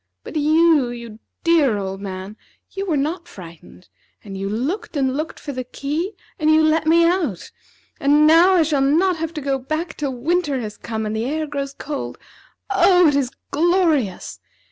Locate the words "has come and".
10.59-11.15